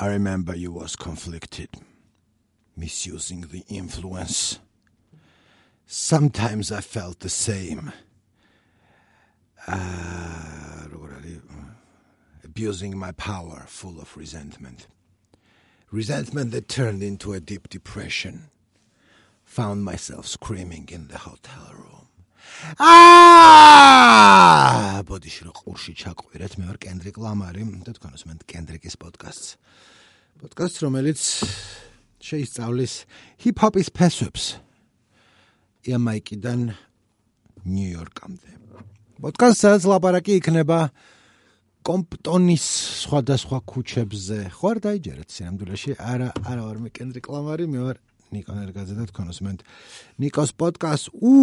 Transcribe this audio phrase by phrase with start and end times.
[0.00, 1.70] I remember you was conflicted,
[2.76, 4.58] misusing the influence.
[5.86, 7.92] Sometimes I felt the same.
[9.66, 10.68] Uh,
[12.58, 14.88] abusing my power, full of resentment.
[15.92, 18.50] Resentment that turned into a deep depression.
[19.44, 22.07] Found myself screaming in the hotel room.
[22.78, 23.98] აა
[25.08, 29.48] ბოდიში რო ყურში ჩაყვირეთ მე ვარ კენდრიკ ლამარი და თქვენ უსმენთ კენდრიკის პოდკასტს.
[30.42, 31.20] პოდკასტს რომელიც
[32.22, 32.94] შეისწავლის
[33.42, 34.44] ჰიპ-ჰოპის ფესვებს
[35.88, 36.60] იამაიკიდან
[37.68, 38.50] ნიუ-იორკამდე
[39.22, 40.78] პოდკასტს სადაც ლაპარაკი იქნება
[41.88, 42.64] კომპტონის
[43.06, 44.38] სხვადასხვა ქუჩებზე.
[44.52, 45.90] ხო არ დაიჯერეთ სინამდვილეში?
[45.96, 47.98] არა არა ვარ მე კენდრიკ ლამარი მე ვარ
[48.34, 49.60] ნიკო ნერგაძე და თქვენ უსმენთ
[50.20, 51.06] ნიკოს პოდკასტ.
[51.16, 51.34] უ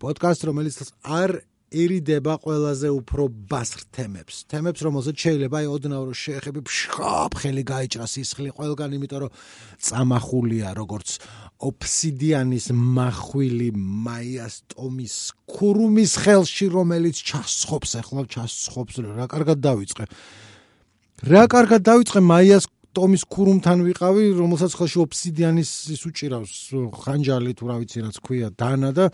[0.00, 1.30] პოდკასტ რომელიც არ
[1.74, 4.46] ერიდება ყველაზე უფრო ბასრ თემებს.
[4.46, 9.34] თემებს რომელზეც შეიძლება აი ოდნავ რო შეეხები ფშხაპ ხელი გაიჭრას ისხლი ყველგან იმიტომ რომ
[9.82, 11.08] წამახულია როგორც
[11.68, 13.68] ოფსიდიანის მახვილი
[14.06, 15.14] მაიას ტომის
[15.50, 20.04] ქურუმის ხელში რომელიც ჩასხობს ახლა ჩასხობს რა კარგად დავიწყე
[21.30, 26.54] რა კარგად დავიწყე მაიას ტომის ქურუმთან ვიყავი, რომელსაც ხელში ოფსიდიანის ის უჭირავს
[27.04, 29.10] ხანჯალი თუ რა ვიცი რაც ქვია დანა და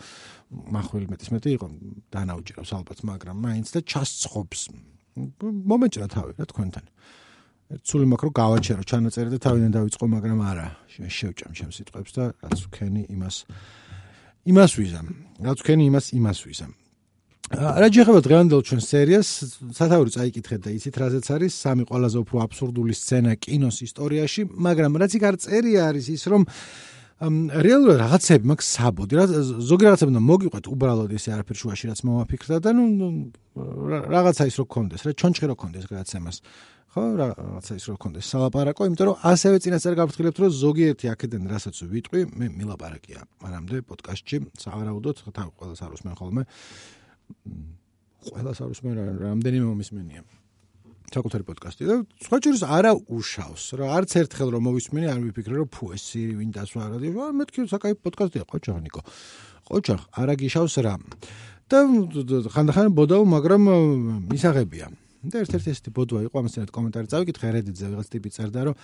[0.49, 1.67] მახვილი მეტის მეტი იყო
[2.13, 4.61] დანა უჭირავს ალბათ, მაგრამ მაინც და ჩასწხობს.
[5.41, 6.85] მომეჭრა თავი რა თქვენთან.
[7.87, 12.59] ცული მაქვს რომ გავაჩერო ჩანაწერი და თავიდან დავიწყო, მაგრამ არა, შევჭამ ჩემ სიტყვებს და რაც
[12.67, 13.35] ვქენი იმას
[14.51, 15.07] იმას ვიზამ.
[15.39, 16.80] რაც ვქენი იმას იმას ვიზამ.
[17.51, 19.29] რა შეიძლება დღევანდელ ჩვენ სერიას
[19.75, 25.11] სათაური წაიკითხეთ და იცით რაზეც არის სამი ყველაზე უფრო აბსურდული სცენა კინოს ისტორიაში, მაგრამ რაც
[25.19, 26.47] იქ არ წერია არის ის რომ
[27.21, 29.25] რეალურად რაღაცები მაქვს საბოდი, რა
[29.67, 32.85] ზოგი რაღაცები უნდა მოგიყვეთ უბრალოდ ისე არაფერ შუაში რაც მომაფიქრდა და ნუ
[34.15, 36.37] რაღაცა ის რო კონდეს, რა ჩონჩხი რო კონდეს გადაცემას.
[36.91, 41.75] ხო, რაღაცა ის რო კონდეს სალაპარაკო, იმიტომ რომ ასევე წინასწარ გაფრთხილებთ რომ ზოგიერთი აქედან რასაც
[41.87, 43.19] ვიტყვი, მე მილაპარაკია.
[43.43, 46.43] მანამდე პოდკასტში სავარაუდოდ თავ ყველას არ უსმენ ხოლმე.
[48.27, 50.21] ყველას არ უსმენ რამდენიმე მომისმენია
[51.11, 51.83] საკუთარი პოდკასტი.
[51.91, 56.03] და სხვა ჯერს არა უშავს რა არც ერთხელ რომ მოვისმენი არ ვიფიქრე რომ ფუ ეს
[56.07, 59.01] სირი ვინ დასვა რა დი მეთქი საკაი პოდკასტია ყოჩაღნიკო
[59.67, 60.95] ყოჩაღ არა გიშავს რა.
[61.71, 61.77] და
[62.55, 63.63] ხანდახან ბოდაო მაგრამ
[64.31, 64.87] მისაღებია.
[65.21, 68.75] და ერთ-ერთი ესეთი ბოდვა იყო ამასთანავე კომენტარი წავიკითხე რედიტზე რაღაც ტიპი წერდა რომ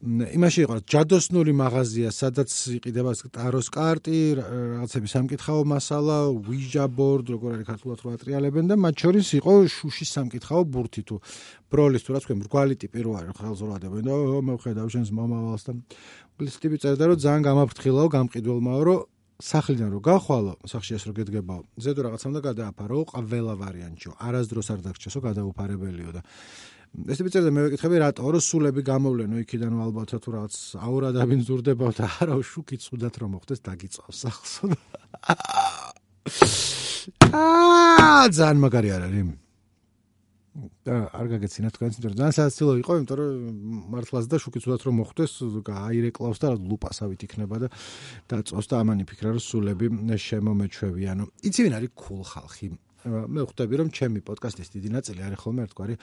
[0.00, 2.48] იმაში იყო ჯადოსნური მაღაზია, სადაც
[2.80, 8.94] იყიდება ტაროს კარტი, რაღაცები სამკითხაო მასალა, ვიჟა ბორდ, როგორ არის ქართულად რო ატრიალებენ და მათ
[8.96, 11.20] შორის იყო შუშის სამკითხაო ბურთი თუ.
[11.68, 15.10] ბროლის თუ რა თქვენ მრგვალი ტიპი რო არის ხელს რო ადებენ და მე ვხედავ შენს
[15.12, 15.72] მომავალს და
[16.48, 19.00] ის ტიპი წერდა რომ ძალიან გამაფრთხილაო, გამყიდველმაო რომ
[19.40, 24.80] სახლიდან რო გახვალო, სახში ეს რო გედგებაო, ზედო რაღაცამ და გადააფარო ყველა ვარიანტიო, არასდროს არ
[24.84, 26.20] დაგჭესო გადაუფარებელიო და
[26.90, 28.26] ეს ტიპი მე ვეკითხები რატო?
[28.34, 33.60] რო სულები გამოვლენო იქიდან ალბათ თუ რაღაც აურა დაბინძურდება და არა შუქი წუდათ რომ მოხდეს
[33.62, 34.64] დაგიწავს სახლსო
[37.30, 39.30] აა ძალიან მაგარი არ არის.
[40.82, 43.30] და არ გაგეცინა თქვენ იმიტომ რომ ძალიან სასაცილო იყო იმიტომ რომ
[43.94, 45.32] მართლაც და შუქი წუდათ რომ მოხდეს
[45.70, 47.68] აირეკლავს და ლუპასავით იქნება და
[48.26, 49.86] დაწოს და ამანი ფიქრა რომ სულები
[50.26, 51.24] შემომეჩვევიანო.
[51.46, 52.66] იცი ვინ არის cool ხალხი?
[53.06, 55.94] მე ხვდები რომ ჩემი პოდკასტის დიდი ნაწილი არის ხოლმე ერთგვარი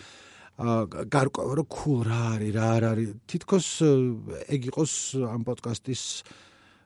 [0.58, 3.10] გარკვევა რომ cool რა არის რა არ არის.
[3.30, 3.68] თითქოს
[4.50, 4.94] ეგ იყოს
[5.30, 6.02] ამ პოდკასტის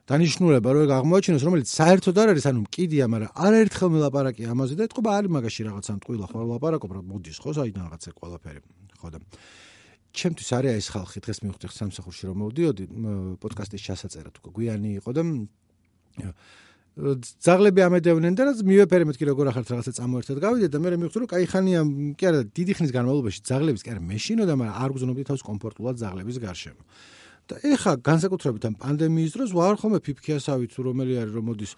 [0.04, 4.82] დანიშნულება რომ ეგ აღმოაჩინოს რომელიც საერთოდ არ არის ანუ მკიდია მაგრამ არაერთხელ მელაპარაკი ამაზე და
[4.90, 8.60] ეთქობა არის მაგაში რაღაცა მტყვილა ხო ლაპარაკობ რა მოდის ხო საიდან რაღაცა ყველაფერი
[9.00, 9.18] ხო და
[10.12, 12.84] ჩემთვის არის ეს ხალხი დღეს მივხვდი სამსახურში რომ მოვდიოდი
[13.40, 15.22] პოდკასტის ჩასაწერად უკვე გვიანი იყო და
[16.92, 21.28] ძაღლები ამედევნენ და რაც მივეფერე მეთქი როგორ ახართ რაღაცა წამოერთად გავიდეთ და მე მივხვდი რომ
[21.32, 21.80] კაი ხანია
[22.20, 26.36] კი არა დიდი ხნის განმავლობაში ძაღლების კი არა მეშინოდა მაგრამ არ გზნობდი თავს კომფორტულად ძაღლების
[26.44, 26.82] გარშემო.
[27.48, 31.72] და ეხა განსაკუთრებით ამ პანდემიის დროს ვარ ხოლმე ფიფქიასავით რომელი არის რომ მოდის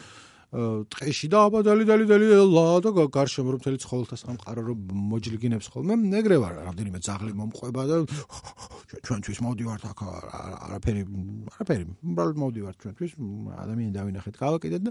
[0.55, 4.79] ტყეში და აბა დალი დალი ლა და გარშემო რომ მთელი ცხოველთა სამყარო რომ
[5.11, 5.95] მოჯლიგინებს ხოლმე.
[5.99, 7.97] მეგრე ვარ რამდენიმე ძაღლი მომყვება და
[9.03, 9.99] ჩვენთვის მოდივართ აქ
[10.71, 11.03] არაფერი
[11.59, 13.13] არაფერი უბრალოდ მოდივართ ჩვენთვის
[13.65, 14.91] ადამიანი დავინახეთ გავაკიდეთ და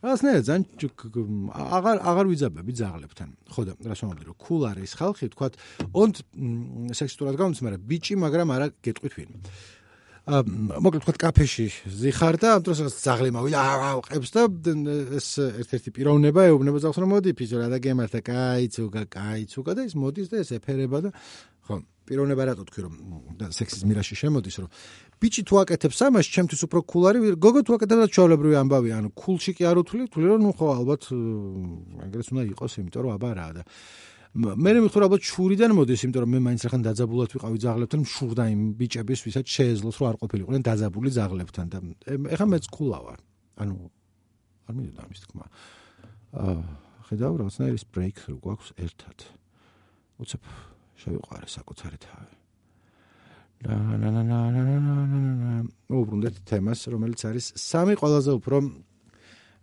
[0.00, 0.64] რაღაცნაირად ძალიან
[1.52, 3.28] აღარ აღარ ვიძაბები ძაღლებთან.
[3.52, 5.52] ხო და რას ვამბობდი რომ cool არის ხალხი თქვათ
[5.92, 6.16] ონთ
[6.96, 9.30] სექსუალურად გამოდის მაგრამ ბიჭი მაგრამ არა გეტყვით ვინ
[10.22, 11.66] მოკლედ თქვა კაფეში
[11.98, 14.44] ზიხარ და ამ დროს ზაღლი მოვიდა აყებს და
[15.18, 19.98] ეს ერთ-ერთი პიროვნება ეუბნება ზაღს რომ მოდი ფიზო რა და გემართა кайცუგა кайცუგა და ის
[19.98, 21.10] მოდის და ეს ეფერება და
[21.66, 22.94] ხო პიროვნება რატო თქვი რომ
[23.34, 24.70] და სექსის მირაში შემოდის რომ
[25.18, 29.58] ბიჭი თუ აკეთებს ამას ჩემთვის უფრო კულარი გოგო თუ აკეთებს და ჩვეულებრივი ამბავი ანუ კულში
[29.58, 31.02] კი არ უთვლი თვლი რომ ნუ ხო ალბათ
[32.06, 33.62] ეგრეც უნდა იყოს იმიტომ რომ აბა რა და
[34.32, 38.60] მე მიხურ ალბათ შურიდან მოდის, იმიტომ რომ მე მაინც ახან დაძაბულად ვიყავი ძაღლებთან, მშურდა იმ
[38.80, 41.78] ბიჭების, ვისაც შეეძლოს რომ არ ყოფილიყვნენ დაძაბული ძაღლებთან და
[42.32, 43.18] ეხა მეც ქულა ვარ.
[43.60, 43.76] ანუ
[44.72, 45.44] არ მინდა ამის თქმა.
[46.32, 46.56] აა
[47.12, 49.18] ხედავ რაღაცნაირი breakthrough გვაქვს ერთად.
[50.16, 50.42] უცებ
[50.96, 52.34] შევიყარე საკუთარი თავი.
[53.62, 55.50] და ნა ნა ნა ნა ნა ნა ნა ნა
[55.92, 58.56] უბრუნდეთ თემას, რომელიც არის სამი ყველაზე უფრო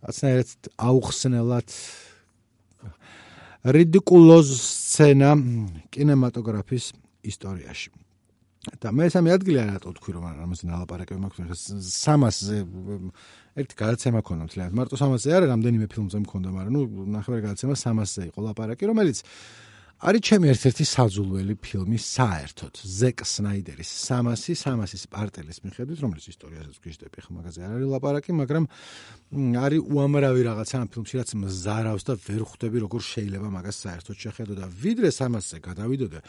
[0.06, 1.70] რაღაცნაირად აუხსნელად
[3.64, 5.32] რიდიკულოზ სცენა
[5.92, 6.94] კინემატოგრაფის
[7.28, 7.90] ისტორიაში.
[8.60, 12.58] და მე სამი ადგილი არ ატო თქვი რომ ამაზე ნალაპარაკები მაქვს 300-ზე
[13.56, 16.82] ერთი გადაცემა ქონდა მთლიანად მარტო 300-ზე არა რამდენიმე ფილმზე მქონდა მაგრამ ნუ
[17.16, 19.24] ნახევარი გადაცემა 300-ზე იყო ლაპარაკი რომელიც
[20.00, 22.74] არის ჩემი ერთ-ერთი საძულველი ფილმი საერთოდ.
[22.88, 28.64] ზეკ სნაიდერის 300 300-ის პარტელის მიხედვით რომელიც ისტორიასაც გვიჟდები ხა მაგაზე არ არის ლაპარაკი მაგრამ
[29.60, 34.54] არის უამრავი რაღაცა ამ ფილმში რაც მზარავს და ვერ ხვდები როგორ შეიძლება მაგას საერთოდ შეხედო
[34.56, 36.20] და ვიდრე 300-ზე გადავიდოდე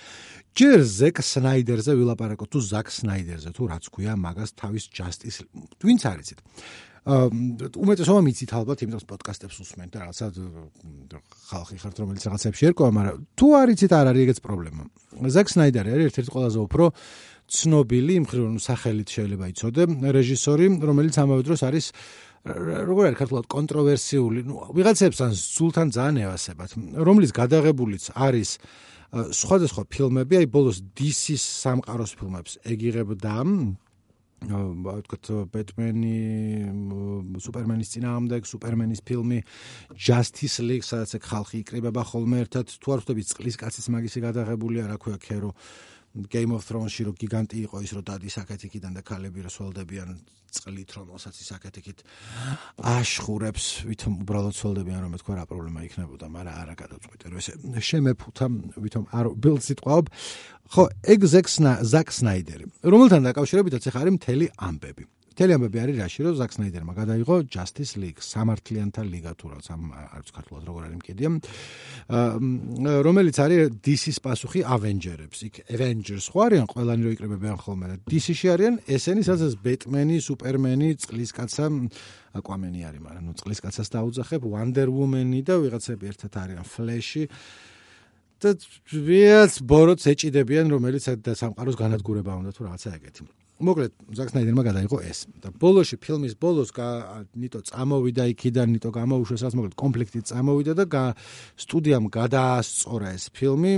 [0.58, 5.36] ჯერ ზეკ სნაიდერზე ვილაპარაკო თუ ზაკ სნაიდერზე თუ რაც ქვია მაგას თავის ჯასტის
[5.78, 6.38] ვინც არიცით
[7.00, 10.24] უმეტესობა მიცით ალბათ იმდროს პოდკასტებს უსმენთ და რაღაცა
[11.48, 14.82] ხალხი ხართ რომელიც რაღაცებში ერკვა, მაგრამ თუ არ იცით არ არის ეგეც პრობლემა.
[15.32, 16.84] ზაკ სნაიდერი არის ერთ-ერთი ყველაზე უფრო
[17.50, 19.82] ცნობილი იმ ხრივ სახელით შეიძლება იცოდე
[20.12, 21.86] რეჟისორი, რომელიც ამავე დროს არის
[22.40, 26.70] როგორ არის ქართულად კონტროვერსიული, ну, ვიღაცებს ან სულთან ძალიან ევასებათ,
[27.04, 28.50] რომლის გადაღებულიც არის
[29.10, 33.32] სხვადასხვა ფილმები, აი ბოლოს DC-ის სამყაროს ფილმებს ეგიღებდა
[34.40, 36.16] ვთქვათ ბეტმენი
[37.44, 39.40] სუპერმენის წინააღმდეგ სუპერმენის ფილმი
[39.92, 44.96] Justice League სადაც ხალხი იკრიბება ხოლმე ერთად თუ არ ვთქვი წყლის კაცის მაგისი გადაღებულია რა
[44.96, 45.52] ქვია ქერო
[46.10, 50.08] Game of Thrones-ში რო გიგანტი იყო ის რო დადის აკეთიკიდან და ქალები რო სოლდებიან
[50.50, 52.02] წყლით რომ ოსაც ის აკეთიკით
[52.82, 58.46] აშხურებს ვითომ უბრალოდ სოლდებიან რომ თქვა რა პრობლემა იქნებოდა მაგრამ არა გადაწყვეტე რომ ესე შემეფუთა
[58.74, 60.04] ვითომ არ ბილდ სიტყვაობ.
[60.74, 60.82] ხო
[61.14, 65.04] ეგ ზაკ სნაიდერი რომელთან დაკავშირებითაც ახლა არის მთელი ამბები
[65.40, 69.86] მთელი ამბები არის რაში რომ ზაკ სნაიდერმა გადაიღო Justice League სამართლიანთა ლიგა თუ რაც ამ
[69.96, 71.30] არც ქართულად როგორ არის მკიდია.
[73.08, 75.38] რომელიც არის DC-ის პასუხი Avengers-ებს.
[75.48, 80.90] იქ Avengers ხო არიან ყველანი რო იკრებებიან ხოლმე და DC-ში არიან ესენი სადაც Batman-ი, Superman-ი,
[81.08, 81.64] წყლისკაცა
[82.36, 87.24] Aquaman-ი არის მაგრამ ნუ წყლისკაცას დაუძახებ Wonder Woman-ი და ვიღაცები ერთად არიან Flash-ი.
[88.40, 88.56] და
[88.92, 91.04] ვიაც ბოროტს ეჭიდებიან რომელიც
[91.36, 93.24] სამყაროს განადგურება უნდა თუ რაღაცა ეგეთი
[93.60, 95.18] მოკლედ ზაკ სნაიდერმა გადაიღო ეს.
[95.42, 96.70] და ბოლოში ფილმის ბოლოს
[97.36, 101.02] ნიტო წამოვიდა იქიდან ნიტო გამოუშვეს რაც მოკლედ კონფლიქტი წამოვიდა და
[101.60, 103.74] სტუდიამ გადაასწორა ეს ფილმი.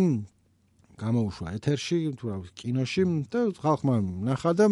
[1.02, 3.04] გამოუშვა ეთერში თუ რა კინოში.
[3.32, 3.94] და ხალხმა
[4.28, 4.66] ნახა და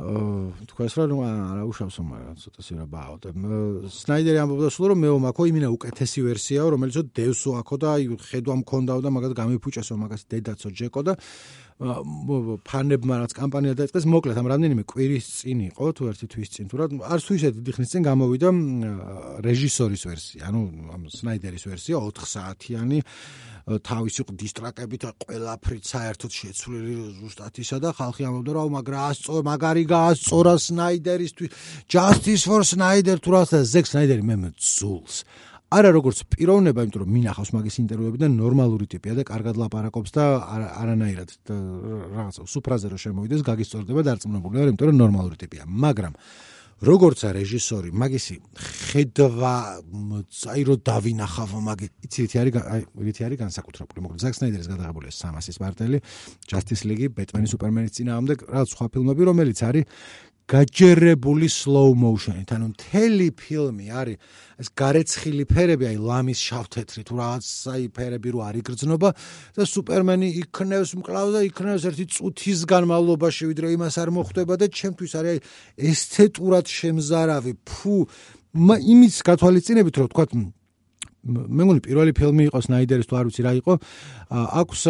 [0.00, 3.14] თქვენს რა რა უშავსო მაგრამ ცოტა სირა ბაო.
[3.20, 3.28] და
[3.90, 8.54] სნაიდერი ამბობდა სულ რომ მეო მაქო იმინა უკეთესი ვერსიაო რომელიც დევსო აქო და აი ხედვა
[8.64, 11.12] მქონდაო და მაგას გამიფუჭესო მაგას დედაცო ჯეკო და
[11.80, 16.76] ფანებმა რაც კამპანია დაიწყეს მოკლედ ამ რამდენიმე კვირის წინ იყო თუ ერთი თვის წინ თუ
[16.76, 18.48] რა არც თუ ისეთი დიდი ხნის წინ გამოვიდა
[19.48, 20.60] რეჟისორის ვერსია ანუ
[20.92, 22.98] ამ სნაიდერის ვერსია 4 საათიანი
[23.80, 30.54] თავისი დისტრაკებით ყველაფრით საერთოდ შეცვლილი ზუსტად ისა და ხალხი ამბობდა რომ მაგრა ასწორ მაგარი გაასწორა
[30.60, 31.50] სნაიდერისთვის
[31.88, 35.24] justice for snyder თუ რა ზეკ სნაიდერი მე მძულს
[35.70, 40.24] არა როგორც პიროვნება, იმიტომ რომ მინახავს მაგის ინტერვიუები და ნორმალური ტიპია და კარგად ლაპარაკობს და
[40.82, 45.70] არანაირად რაღაცა სუფრაზე რო შემოვიდეს, გაგისწორდება დარწმუნებული ვარ, იმიტომ რომ ნორმალური ტიპია.
[45.70, 46.18] მაგრამ
[46.80, 48.34] როგორც რეჟისორი, მაგისი
[48.88, 49.56] ხედვა,
[50.48, 52.80] აი რო დავინახავ მაგი, იცი იცი არის აი
[53.12, 53.98] იცი არის განსაკუთრებული.
[54.00, 55.98] მოკლედ ზაკ სნაიდერის გადაღებული 300-ის მარტელი,
[56.48, 59.84] Justice League, Batman-ი, Superman-ის წინააღმდეგ, რაღაც სხვა ფილმები, რომელიც არის
[60.50, 64.18] გაჯერებული slow motion-ით, ანუ მთელი ფილმი არის
[64.58, 69.10] ეს გარეცხილი ფერები, აი ლამის შავთეთრი თუ რაღაც აი ფერები რო არის გრძნობა
[69.56, 75.12] და სუპერმენი იქნევს მკლავს და იქნევს ერთი წუთის განმავლობაში, ვიდრე იმას არ მოხვდება და ჩემთვის
[75.22, 75.40] არის აი
[75.94, 77.96] ესთეტურად შემზარავი, ფუ
[78.90, 80.26] იმის გათვალისწინებით რომ თქვა
[81.20, 83.74] მე მგონი პირველი ფილმი იყო სნაიდერის თუ არ ვიცი რა იყო.
[84.30, 84.82] აქვს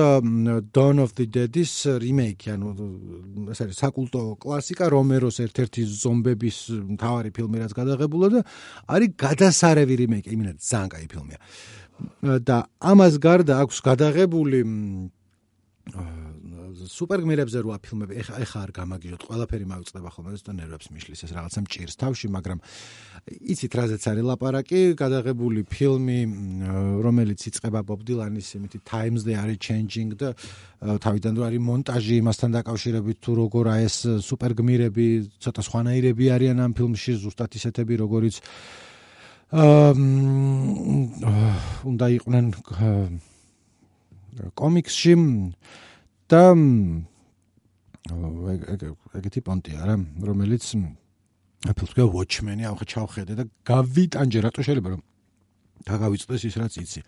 [0.70, 2.68] Dawn of the Dead-ის რიმეიკი ანუ
[3.50, 6.58] ეს არის საკულტო კლასიკა რომეროს ერთ-ერთი ზომბების
[6.94, 8.40] მთავარი ფილმი რაც გადაღებულა და
[8.94, 11.38] არის გადასარევი რიმეიკი იმენა ძალიან კაი ფილმია.
[12.46, 14.58] და ამას გარდა აქვს გადაღებული
[16.90, 21.60] სუპერგმირებზე როა ფილმები ეხა ეხა არ გამაგიჟოთ ყველაფერი მოვიწყდება ხოლმე და ნერვებს მიშლის ეს რაღაცა
[21.64, 22.58] მჭირს თავში მაგრამ
[23.54, 26.18] იცით რაზეც არის ლაპარაკი გადაღებული ფილმი
[27.06, 30.34] რომელიც იწება ბობ დილანის იმითი times they are changing და
[30.80, 35.06] თავიდან რო არის მონტაჟი იმასთან დაკავშირებით თუ როგორ აი ეს სუპერგმირები
[35.44, 38.40] ცოტა სხვანაირები არიან ამ ფილმში ზუსტად ისეთები როგორიც
[39.50, 39.92] აა
[41.90, 42.46] უნდა იყვნენ
[44.54, 45.14] კომიქსში
[46.30, 46.42] და
[49.18, 50.64] ეგეთი პონტია რა რომელიც
[51.70, 55.02] აფილს თქვა watchman-ი ახლა ჩავხედე და გავიტანჯე რატო შეიძლება რომ
[55.90, 57.00] დაგავიწყდეს ის რაც იცი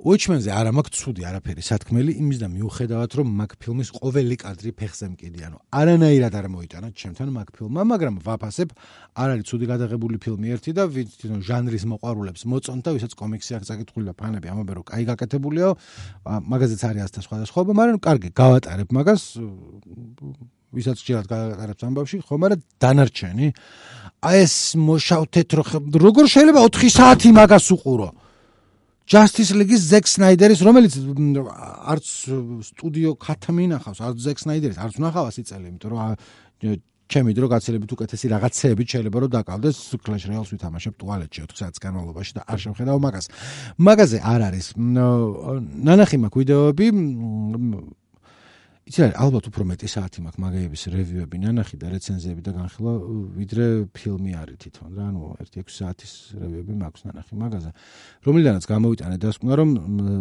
[0.00, 5.08] Watchmen-ზე არა მაქვს ცუდი არაფერი სათქმელი იმის და მიუხედავად რომ მაგ ფილმის ყოველი კადრი ფეხზე
[5.12, 8.72] მკიდი ანუ არანაირად არ მოიტანა ჩემთან მაგ ფილმმა მაგრამ ვაფასებ
[9.20, 14.04] არ არის ცუდი გადაღებული ფილმი ერთი და ვინც ჟანრის მოყვარულებს მოწონდა ვისაც კომიქსი აქვს საკითხული
[14.08, 15.68] და ფანები ამბობენ რომ კაი გაკეთებულია
[16.48, 19.22] მაგაზეც არის ასთა სხვადასხვა მაგრამ კარგი გავატარებ მაგას
[20.70, 23.46] ვისაც შეიძლება გაატარებს ამბავში ხო მაგრამ დანარჩენი.
[24.22, 25.62] აი ეს მოშავ თეთრო
[25.98, 28.08] როგორ შეიძლება 4 საათი მაგას უყურო
[29.10, 30.94] Justice League-ის Zack Snyder-ის, რომელიც
[31.90, 32.06] არც
[32.70, 36.78] სტუდიო ქათმი ნახავს, არც Zack Snyder-ის, არც ნახავს იწელი, იმიტომ რომ
[37.10, 42.32] ჩემი დრო გაცილებით უკეთესი რაღაცეები შეიძლება რომ დაკავდეს Clash Royale-ს ვითამაშებ ტუალეტში 4 საათის განმავლობაში
[42.38, 43.26] და არ შევხედავ მაგას.
[43.82, 44.66] მაგაზე არ არის.
[44.78, 46.86] ნანახი მაქვს ვიდეოები
[48.90, 52.94] იცი რა ალბათ უფრო მეტი საათი მაქვს მაგეების რევიუები ნანახი და რეცენზიები და განხილვა
[53.38, 57.70] ვიდრე ფილმი არის თვითონ რა ანუ 1-6 საათის რევიუები მაქვს ნანახი მაგაზე.
[58.26, 59.70] რომლიდანაც გამოვიტანე დასკვნა რომ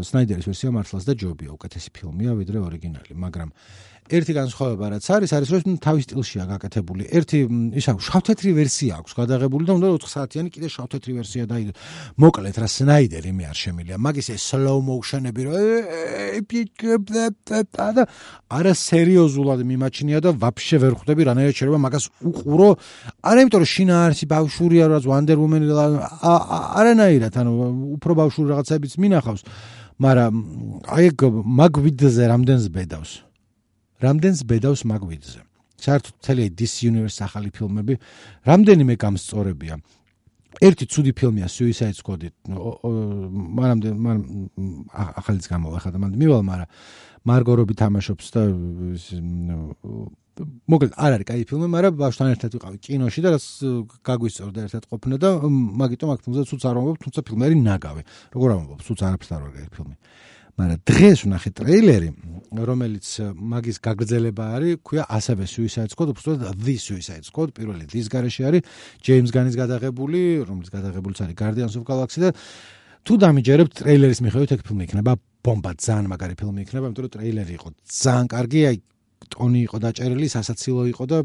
[0.05, 3.49] სნაიდერის ვერსია მართლაც და ჯობია უკეთესი ფილმია ვიდრე ორიგინალი მაგრამ
[4.09, 7.03] ერთი განსხვავება რაც არის არის რომ თავის სტილშია გაკეთებული.
[7.13, 7.37] ერთი
[7.77, 11.73] ისა შავთეთრი ვერსია აქვს გადაღებული და უნდა 4 საათიანი კიდე შავთეთრი ვერსია დაიდო.
[12.17, 13.95] მოკლედ რა სნაიდერი მე არ შემილია.
[14.01, 15.55] მაგის ეს slow motion-ები რომ
[18.49, 22.69] არა სერიოზულად მიმაჩნია და ვაფშე ვერ ხვდები რანაირად შეიძლება მაგას უყურო.
[23.29, 25.61] არა იმიტომ რომ შინა არის ბავშვურია რაც Wonder Woman
[26.79, 27.51] არანაირად ანუ
[28.01, 29.41] უფრო ბავშვური რაღაცებიც მინახავს.
[29.99, 30.33] მაგრამ
[30.95, 31.07] აი
[31.59, 33.28] მაგ ვიდეოზე რამდენს ბედავს?
[34.03, 35.39] რამდენს ბედავს მაგვიდზე.
[35.79, 37.95] საერთოდ მთელი this universe ახალი ფილმები
[38.47, 39.79] რამდენიმე გამსწორებია.
[40.59, 42.31] ერთი ცუდი ფილმია Suicide Squad-ი.
[43.59, 44.17] მანამდე მან
[44.91, 46.69] ახალიც გამოვა ხა და მან მივალ, მაგრამ
[47.27, 48.41] მარგო რობი თამაშობს და
[50.39, 53.45] მოკლედ არ არის კაი ფილმი, მაგრამ ბავშვთან ერთად ვიყავი კინოში და რაც
[54.07, 58.01] გაგვიწორდა ერთად ყოფნა და მაგიტომ აქ თუმცა ცუც არ ამბობ, თუმცა ფილმი არის ნაგავი.
[58.35, 59.95] როგორ ამბობ, ცუც არაფერს არ არის კაი ფილმი.
[59.99, 62.09] აა მაგრამ დღეს ვნახე ტრეილერი,
[62.51, 68.43] რომელიც მაგის გაგრძელება არის, ქვია ასევე Suicide Squad, უბრალოდ The Suicide Squad, პირველი დის garaში
[68.43, 68.67] არის,
[68.99, 72.33] James Gunn-ის გადაღებული, რომელიც გადაღებულიც არის Guardians of Galaxy და
[73.07, 75.11] თუ დამიჯერებთ ტრეილერის მიხედვით, ეგ ფილმი იქნება
[75.47, 78.77] ბომბა, ძალიან მაგარი ფილმი იქნება, იმიტომ რომ ტრეილერი იყო ძალიან კარგი, აი
[79.31, 81.17] ტონი იყო დაჭერილი, სასაცილო იყო და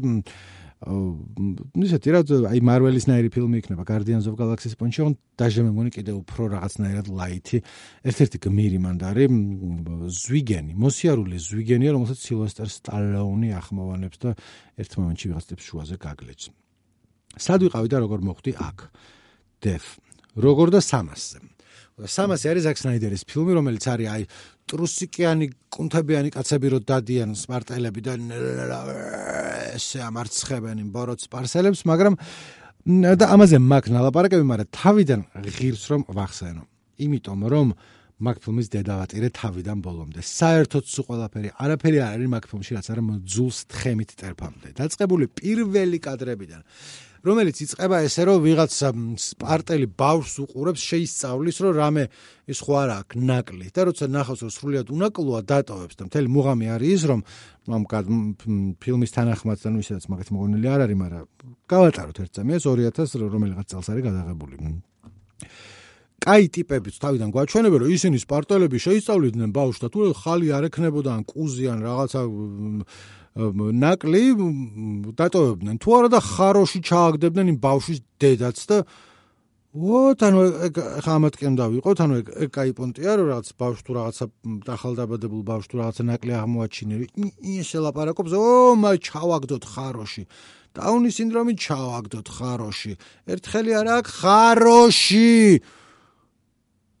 [0.83, 2.19] ისეთი რა
[2.51, 6.49] აი მარველის ნაირი ფილმი იქნება Guardians of Galaxy-ის პონჩი on დაჟე მე მგონი კიდე უფრო
[6.51, 7.61] რაღაცნაირად ლაითი
[8.11, 9.25] ერთ-ერთი გმირი მანდარი
[10.19, 14.35] ზვიგენი მოსიარული ზვიგენია რომელსაც სილვესტერ სტალონი ახმოვანებს და
[14.83, 16.51] ერთ მომენტში ვიღაცებს შუაზე გაგლეჭს.
[17.39, 18.77] სად ვიყავი და როგორ მოხვდი აქ?
[19.63, 19.85] Def
[20.35, 21.39] როგორ და 300-ზე
[21.95, 24.23] 300 არის ზაკ სნაიდერის ფილმი, რომელიც არის აი
[24.65, 28.13] ტრუსიკიანი კუნთებიანი კაცები რო დადიან სპარტელები და
[29.75, 32.15] ესე ამარცხებენ იმ ბოროტ სპარსელებს, მაგრამ
[33.19, 35.21] და ამაზე მაგ ნალაპარაკები, მაგრამ თავიდან
[35.57, 36.63] ღირს რომ ვახსენო.
[37.05, 37.67] იმიტომ რომ
[38.15, 40.21] მაგ ფილმის დედავატირე თავიდან ბოლომდე.
[40.23, 44.67] საერთოდ სულ ყველაფერი, არაფერი არ არის მაგ ფილმში, რაც არ მოძულს თხემით ტერფამდე.
[44.79, 46.61] დაწყებული პირველი კადრებიდან
[47.25, 48.71] რომელიც იწება ესე რომ ვიღაც
[49.17, 52.03] სპარტელი ბავშვს უყურებს შეისწავლის რომ რამე
[52.53, 56.65] ის ხო არა აქ ნაკლი და როცა ნახავს რომ სრულიად უნაკლოა დატოვებს და მთელი მუღამი
[56.75, 57.19] არის ის რომ
[57.65, 57.83] ამ
[58.77, 61.25] ფილმის თანახმადთან ვისაც მაგათ მოგონილი არ არის მაგრამ
[61.65, 64.55] გავატაროთ ერთ წამიას 2000 რომელიღაც წელს არის გადაღებული.
[66.25, 71.21] კაი ტიპებიც თავიდან გვაჩვენებენ რომ ისინი სპარტელები შეისწავლიდნენ ბავშვს და თუ ხალი არ ექნებოდა ან
[71.21, 72.21] კუზი ან რაღაცა
[73.35, 74.23] ნაკლი
[75.11, 75.75] დატოვებდნენ.
[75.83, 78.77] თუ არა და ხაროში ჩააგდებდნენ იმ ბავშვის დედაც და
[79.75, 80.39] ოთ ანუ
[81.03, 82.15] ხა ამატკენ დავიყოთ ანუ
[82.47, 84.25] ეგ კაი პონტია რომ რაღაც ბავშვ თუ რაღაცა
[84.71, 86.95] დახალდაბადებულ ბავშვ თუ რაღაცა ნაკლი აღმოაჩინე.
[87.43, 88.43] ის ელაპარაკობს ო
[88.79, 90.23] მაი ჩავაგდოთ ხაროში.
[90.79, 92.91] დაუნის სინდრომი ჩავაგდოთ ხაროში.
[93.35, 95.59] ერთხელი არა აქ ხაროში.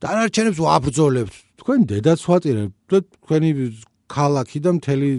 [0.03, 1.35] დანარჩენებს ვაბრძოლებთ.
[1.63, 3.51] თქვენ დედაც ვატირებთ და თქვენი
[4.11, 5.09] ქალაქი და მთელი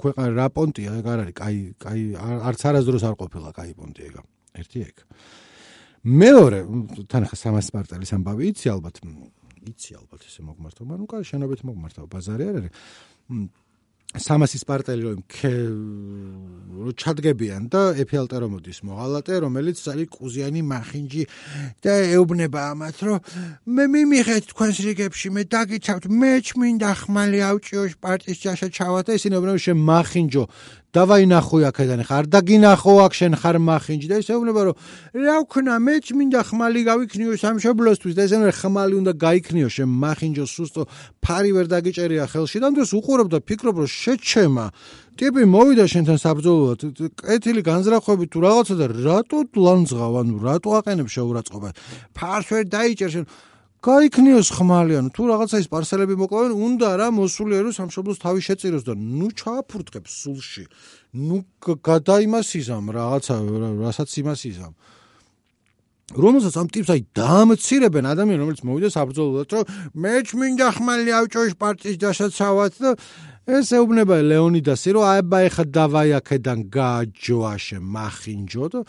[0.00, 0.90] ქვეყანა რა პონტია?
[1.00, 4.14] ეგ არ არის კაი კაი არც არასდროს არ ყოფილა კაი პონტი ეგ
[4.60, 4.96] ერთი ეგ.
[6.06, 6.58] მეორე
[7.10, 8.42] თან ახლა სამას სპარტალის ამბავი.
[8.52, 8.96] იცი ალბათ
[9.66, 12.72] იცი ალბათ ესე მოგმართო მაგრამ კაი შენობით მოგმართო ბაზარი არ არის
[14.14, 15.20] სამასის პარტელი რომ
[16.96, 21.22] ჩადგებიან და ეფელტა რომ მოდის მოღალატე რომელიც არის კუზიანი მახინჯი
[21.82, 23.18] და ეუბნება ამათ რომ
[23.66, 29.34] მე მიმიხეთ თქვენს რიგებში მე დაგიცავთ მე ჩმინდა ხმალი ავჭიოშ პარტიის ჯაშა ჩავა და ისინი
[29.36, 30.44] უბრალოდ შე მახინჯო
[30.96, 34.76] დავაი ნახო აქედან ხარ და გინახო აქ შენ ხარ მახინჯი და ისეუბნება რომ
[35.26, 40.82] რა ვქნა მეც მინდა ხმალი გავიქნიო სამშობლოსთვის და ესენა ხმალი უნდა გაიქნიო შენ მახინჯო სუსტო
[41.20, 44.66] ფარი ვერ დაგიჭერია ხელში და დროს უყურებ და ფიქრობ რომ შეჩემა.
[45.16, 46.80] ტიპი მოვიდა შენთან საბრძოლოდ
[47.24, 51.70] კეთილი განზრახვები თუ რაღაცა და რატო ლანძღავ ანუ რატო აყენებ შეურაცხყოფა
[52.12, 53.24] ფარს ვერ დაიჭერ შენ
[53.86, 58.94] გაიქნიოს ხმალი ანუ თუ რაღაცა ის პარსელები მოკლავენ უნდა რა მოსულიერო სამშობლოს თავი შეწიროს და
[58.98, 60.64] ნუ ჩააფურთხებს სულში.
[61.14, 61.38] ნუ
[61.86, 63.34] გადაიმასიზამ რაღაცა
[63.86, 64.74] რასაც იმასიზამ.
[66.14, 69.64] რომელსაც ამ ტიპს აი დაამცირებენ ადამიანი რომელიც მოვიდა საბრძოლოდ რომ
[70.02, 72.90] მე მინდა ხმალი ავჭოშ პარტიის დასაცავად და
[73.50, 78.80] ეს ეუბნება ლეონიდასი რომ აი ბა ეხა დავაი აქედან გაჯოაშე მახინჯო და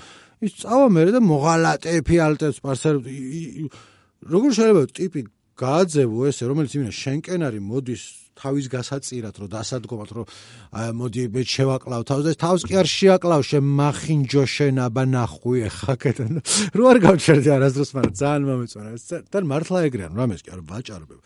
[0.46, 3.02] ის წავა მე და მოღალატე ფიალტებს პარსერ
[4.26, 5.22] როგორ შეიძლება ტიპი
[5.58, 8.04] გააძევო ესე რომელიც იმენა შენკენარი მოდის
[8.38, 10.26] თავის გასაწირად რომ დასადგომად რომ
[10.78, 15.64] აი მოდი მე შევაკლავ თავს და თავს კი არ შეაკლავ შე მახინჯო შენ აბა ნახვი
[15.70, 16.32] ახაკეთან
[16.78, 18.90] რო არ გავჩერდი არასდროს მაგრამ ძალიან მომეწონა.
[19.34, 21.20] და მართლა ეგრე ან რამეს კი არ ვაჭარბებ.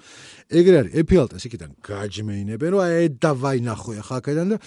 [0.56, 4.58] ეგრე არის ეფიალტეს იქიდან გაჯმეინებენ რომ აი დავაი ნახვი ახაკეთან და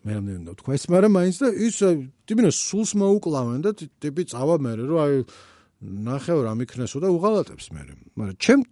[0.00, 1.76] მე რამდენი უნდა თქვა ეს მაგრამ მაინც და ის
[2.24, 5.14] ტიპინა სულს მოუკლავენ და ტიპი წავა მე რომ აი
[5.80, 7.82] ნახევ რა მიქნესო და უღალატებს მე.
[8.16, 8.62] მაგრამ ჩემ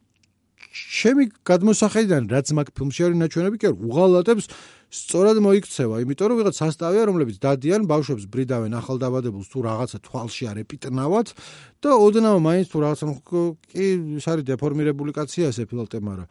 [0.69, 4.45] ჩემი გადმოსახედიდან რაც მაგ ფილმში არის ნაჩვენები კი უღალატებს
[4.89, 10.57] სწორად მოიქცევა იმიტომ რომ ვიღაც სასტავია რომლებიც დადიან ბავშვებს ბრიდავენ ახალდაბადებულს თუ რაღაცა თვალში არ
[10.65, 11.33] ეპიტნავად
[11.85, 13.87] და ოდნავ მაინც თუ რაღაცა კი
[14.21, 16.29] ის არის დეფორმირებული კაცია ესე ფილტე მაგრამ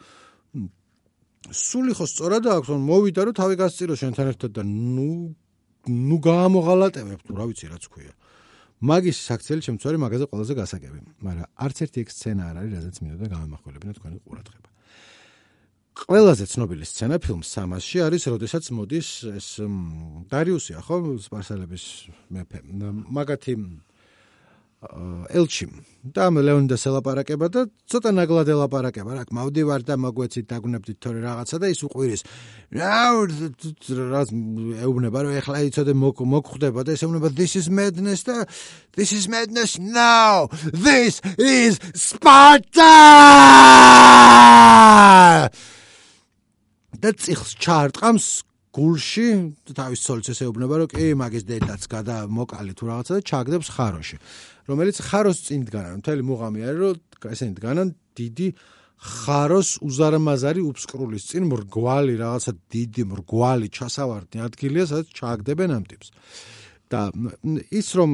[1.54, 5.12] სული ხო სწორად აქვს რომ მოვიდა რომ თავი გასწირო შენთან ერთად და ნუ
[5.88, 8.14] ნუ გაამოღალატებებ თუ რა ვიცი რაც ქვია
[8.78, 13.26] მაგის საქციელი შემცვარი მაგაზე ყველაზე გასაგები, მაგრამ არც ერთი ეგ სცენა არ არის, რაზეც მინდოდა
[13.34, 14.70] გამომახვილებინა თქვენი ყურადღება.
[15.98, 19.48] ყველაზე ცნობილი სცენა ფილმ სამასში არის, როდესაც მოდის ეს
[20.30, 21.86] დარიუსია, ხო, სპარსელების
[22.30, 22.60] მეფე.
[23.18, 23.54] მაგათი
[24.78, 25.66] ელჩი
[26.14, 29.10] და ლეონიდას ელაპარაკება და ცოტა ნაგლად ელაპარაკება.
[29.18, 32.22] რა მოვდივარ და მოგვეცით დაგუნებდით თორე რაღაცა და ის უყვირის.
[32.78, 33.18] რა
[34.86, 38.46] ეუბნება რომ ეხლა იცოდე მოგხვდება და ესეუბნება this is madness და
[38.94, 40.46] this is madness now!
[40.70, 42.94] This is sparta!
[47.02, 48.26] და ციხს ჩარტყამს
[48.78, 49.58] გულში.
[49.74, 54.18] თავის სოლს ესეუბნება რომ კი მაგის დედაც გადა მოკალი თუ რაღაცა და ჩაგდებს ხაროში
[54.68, 55.94] რომელიც ხაროს წინ დგანან.
[56.04, 57.88] მთელი მუღამი არის, რომ ესენი დგანან
[58.20, 58.48] დიდი
[58.98, 66.10] ხაროს უზარმაზარი უფსკრულის წინ მრგვალი რაღაცა დიდი მრგვალი ჩასავარდი ადგილია, სადაც ჩააგდებენ ამ ტიპს.
[66.88, 67.12] და
[67.68, 68.12] ის რომ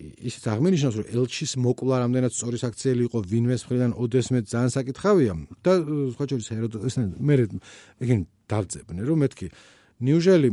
[0.00, 5.72] ისიც აღმინიშნავს რომ ელჩის მოკლა რამდენად სწორი საქციელი იყო ვინმეს მხრიდან ოდესმე ძალიან საკითხავია და
[6.16, 6.48] სხვა შორის
[6.88, 7.34] ეს მე
[8.00, 9.46] ეგენ დავძებნე რომ მეთქი
[10.08, 10.50] ნიუჟელი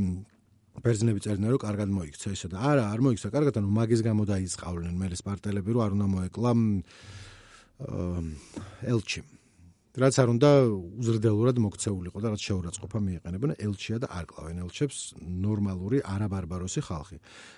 [0.79, 4.93] ბერძნები წერდნენ რომ კარგად მოიქცა ესა და არა არ მოიქცა კარგად ანუ მაგის გამო დაიწყავდნენ
[5.01, 6.51] მე სპარტელები რომ არ უნდა მოეკლა
[7.81, 9.21] ელჩი.
[9.91, 10.49] რაც არ უნდა
[11.03, 17.17] უზრდელურად მოქცეულიყო და რაც შეურაცხყოფა მიეყენებინა ელჩია და არ კლავენ ელჩებს ნორმალური არაბარბაროსი ხალხი.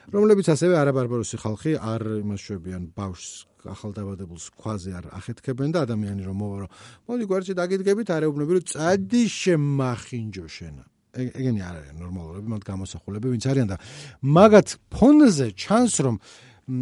[0.10, 6.58] რომლებიც ასევე არაბარბაროსი ხალხი არ იმაშვებიან ბავშვს ახალდაბადებულს ქვაზე არ ახეთქებენ და ადამიანი რომ მოვა
[6.66, 6.70] რომ
[7.08, 13.46] მოდი გვერდში დაგიდგებით არეუბნები რომ წადი შემახინჯო შენა ეგენი არ არის ნორმალურები, მათ გამოსახულები ვინც
[13.54, 13.78] არიან და
[14.26, 16.16] მაგათ ფონზე ჩანს რომ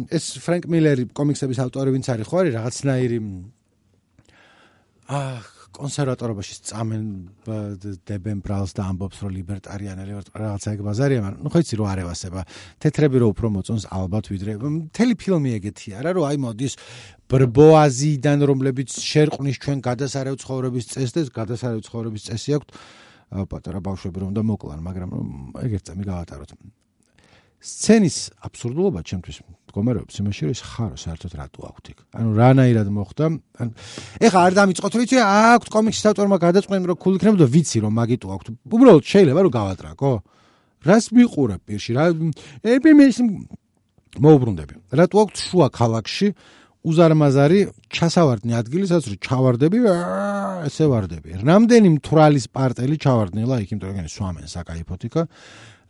[0.08, 3.18] ეს ფრენკ მილერი კომიქსების ავტორი ვინც არის ხო არის რაღაცნაირი
[5.12, 5.34] აა
[5.72, 7.04] კონსერვატორობაში წამენ
[8.08, 12.40] დებენ ბრალს და ამბობს რომ ლიბერტარიანელი რაღაცა ეგ ბაზარია, მაგრამ ნუ ხო იცი რომ არევასება.
[12.76, 16.74] თეთრები რო უფრო მოწონს ალბათ ვიდრე მთელი ფილმი ეგეთია რა, რომ აი მოდის
[17.32, 22.68] ბრბოაზიდან რომლებიც შერყნის ჩვენ გადასარევ ცხოვრების წესს და გადასარევ ცხოვრების წესი აქვს
[23.32, 25.10] პატარა ბავშვები რომ და მოკლან, მაგრამ
[25.64, 26.50] ეგერთ წამი გავატაროთ.
[27.62, 31.98] სცენის აბსურდულობა ჩემთვის მდგომარეობს იმაში, რომ ეს ხარო საერთოდ რატო აქვთ იქ.
[32.18, 33.24] ანუ რანაირად მოხდა?
[33.62, 33.68] ან
[34.18, 38.46] ეხა არ დამიწყოთ, ვიცი, აქვთ კომიქსის ავტორმა გადაწყვეტენ, რომ ქულ იქნებოდა ვიცი, რომ მაგიტო აქვთ.
[38.66, 40.12] უბრალოდ შეიძლება რომ გავატრაკო.
[40.82, 41.90] რას მიყურებ პირში?
[41.94, 42.04] რა
[42.66, 43.06] ები მე
[44.18, 44.74] მოუბრუნდები.
[44.92, 46.34] რატო აქვთ შუა ქალაქში
[46.82, 47.60] უზარმაზარი
[47.94, 49.78] ჩასავარდნი ადგილი, სადაც რომ ჩავარდები,
[50.66, 51.28] ესე ვარდები.
[51.46, 55.22] რამდენი მთვრალის პარტელი ჩავარდნილა იქ, იმიტომ რომ სვამენ საკაიფოთიკა.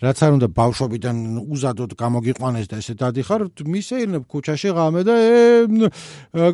[0.03, 5.15] რაც არ უნდა ბავშვობიდან უზადოდ გამოგიყვანეს და ესე დადიხარ, მისეირნებ ქუჩაში ღამე და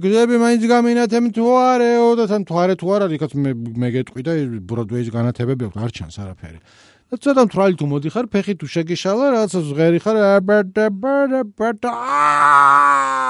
[0.05, 3.89] გზები მაინც გამინათემ თუ არეო და თან თუ არე თუ არ არის, იქაც მე მე
[3.97, 4.33] გეტყვი და
[4.69, 6.61] ბროდვეის განათებები აქვს, არ ჩანს არაფერი.
[7.09, 13.28] და ცოტა მთვრალი თუ მოდიხარ, ფეხი თუ შეგიშალა, რაღაცა ზღერი ხარ, აბერდებერბერდა და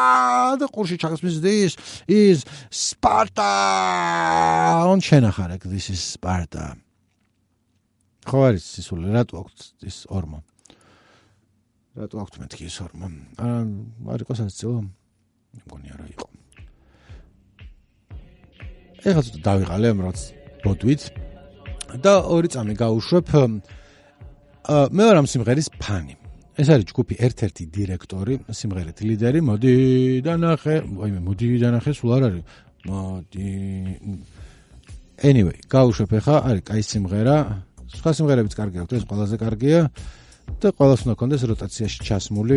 [0.75, 1.73] ყურში ჩაგსმის this
[2.07, 3.51] is Sparta.
[4.89, 6.77] on შენახარ ეგ this is Sparta.
[8.29, 10.45] ხო არის სისული, რატო აქვს ის ორმო?
[11.97, 13.09] რატო აქვთ მეთქი ეს ფორმა?
[13.41, 13.59] არა,
[14.13, 14.79] არ იყო სასწილო.
[15.65, 16.29] მგონი არა იყო.
[19.09, 20.19] ეხლა ცოტა დავიღალე ამ რაც
[20.61, 21.03] ბოდვით
[22.05, 23.27] და ორი წამი გავუშვებ.
[24.93, 26.18] მე ვარ ამ სიმღერის ფანი.
[26.59, 29.75] ეს არის ჯგუფი ერთ-ერთი დირექტორი, სიმღერით ლიდერი, მოდი
[30.27, 30.75] დანახე,
[31.07, 32.45] აიმე მოდი დანახე სულ არ არის.
[32.89, 33.49] მოდი
[35.19, 37.37] Anyway, გავუშვებ ახლა, არის კაი სიმღერა.
[37.91, 39.81] სხვა სიმღერებიც კარგია, ეს ყველაზე კარგია
[40.63, 42.57] და ყველას უნდა კონდეს როტაციაში ჩასმული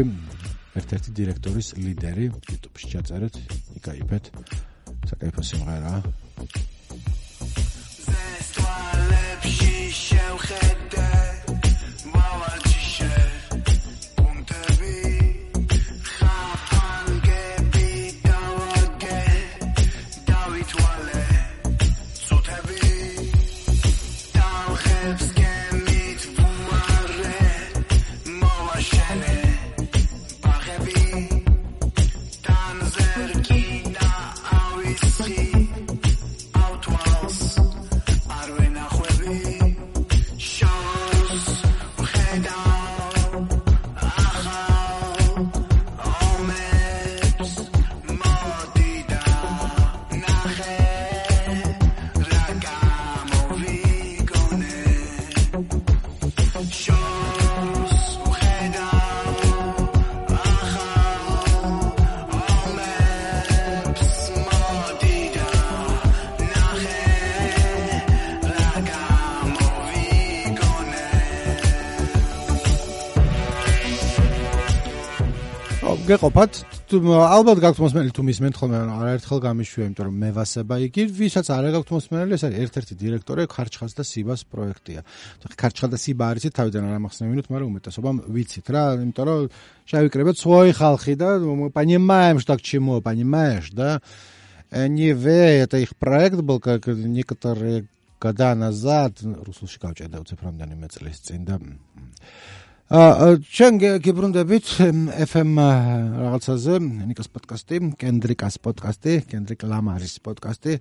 [0.78, 2.26] ერთ-ერთი დირექტორის ლიდერი.
[2.30, 3.34] YouTube-ში ჩაწერეთ,
[3.82, 4.24] იკაიფეთ.
[5.10, 6.00] საკაიფო სიმღერაა.
[8.06, 10.31] ზესტვალებში შევ
[76.12, 76.52] გეყოფათ.
[76.92, 81.70] ალბათ გაქვთ მოსმენელი თუ მის მენთხოლმე ანუ არაერთხელ გამიშვია იმიტომ რომ მევასება იგი ვისაც არა
[81.76, 85.02] გაქვთ მოსმენელი ეს არის ერთ-ერთი დირექტორი ქარჩხალს და სიბას პროექტია.
[85.56, 89.40] ქარჩხალ და სიბა არიცით თავიდან არ ამახსენებინოთ მაგრამ უმეტესობამ ვიცით რა იმიტომ რომ
[89.88, 91.30] შევიკრებათ свой ხალხი და
[91.72, 94.02] понимаем что к чему понимаешь да
[94.72, 97.88] anyway это их проект был как некоторые
[98.22, 101.56] года назад რუსულში გავჭედავ ციფრამდენიმე წლის წინ და
[102.92, 104.70] ჩვენ გიბრუნდებით
[105.24, 106.74] FM რაღაცაზე
[107.08, 110.74] ნიკოს პოდკასტი, კენდრიკას პოდკასტი, კენდრიკ ლამარის პოდკასტი,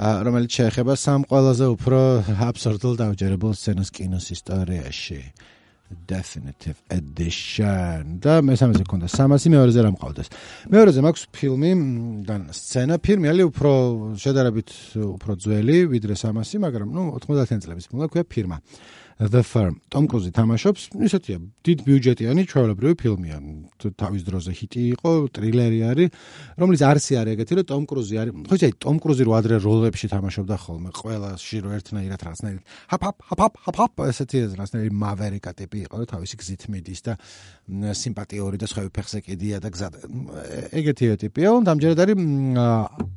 [0.00, 2.00] რომელიც შეეხება სამ ყველაზე უფრო
[2.40, 5.20] აბსურდულ დავჯერებულ სცენას კინოს ისტორიაში.
[5.86, 10.28] definitive edition და მესამეზე ქონდა 300 მეორეზე რა მყავდეს.
[10.66, 11.70] მეორეზე მაქვს ფილმი
[12.26, 13.72] და სცენა, ფილმი არის უფრო
[14.18, 18.58] შედარებით უფრო ძველი ვიდრე 300, მაგრამ ნუ 90-იან წლების ფილმი, ქვია ფირმა.
[19.16, 19.80] The Firm.
[19.88, 23.38] Tom Cruise თამაშობს, ისეთია, დიდ ბიუჯეტიანი ჩვეულებრივი ფილმია.
[23.96, 26.08] თავის დროზე ჰიტი იყო, ტრილერი არის,
[26.60, 28.32] რომელიც არსი არის ეგეთი, რომ Tom Cruise არის.
[28.44, 33.16] ხო იცი, Tom Cruise რო ადრე როლებში თამაშობდა ხოლმე, ყველაში რო ერთნაირად რაღაცნაირად ჰაპ ჰაპ
[33.24, 37.12] ჰაპ ჰაპ ჰაპ ჰაპ ესეთი რაღაცნაირი მავერიკა ტიპი იყო, რომ თავისი გზით მიდის და
[37.96, 39.92] სიმპათიური და სხვაები ფეხზე კიდია და გზად.
[40.76, 42.16] ეგეთი ტიპია, ამჯერად არის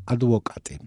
[0.08, 0.80] ადვოკატი.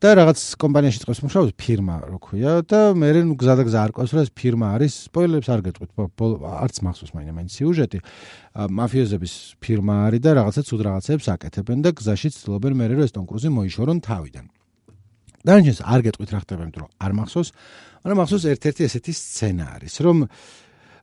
[0.00, 3.92] და რაღაც კომპანიაში წავს მუშაობს ფირმა რო ქვია და მე ნუ გზა და გზა არ
[3.92, 5.90] ყავს რომ ეს ფირმა არის სპოილერებს არ გეტყვით
[6.56, 7.98] არც მახსოვს მაინდა მაინც სიუჟეტი.
[8.80, 13.24] მაფიოზების ფირმა არის და რაღაცა ცუდ რაღაცებს აკეთებენ და გზაში ცდილობენ მე რომ ეს ტონ
[13.28, 14.44] კრუზი მოიშორონ თავიდან.
[15.44, 17.48] დანჯენს არ გეტყვით რა ხდება იმიტომ რომ არ მახსოვს
[18.00, 20.16] მაგრამ მახსოვს ერთ-ერთი ესეთი სცენა არის რომ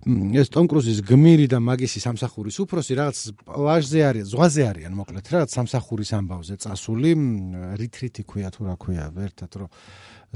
[0.06, 3.18] ეს ტომ კრუზის გმირი და მაგისი სამსახურის უფროსი რაღაც
[3.50, 7.12] პლაჟზე არის, ზღვაზე არიან მოკლედ, რაღაც სამსახურის ამბავზე წასული,
[7.82, 9.70] რითრითი ქვია თუ რა ქვია, ერთად რომ